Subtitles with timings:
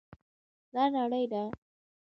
[0.73, 1.43] دا نری دی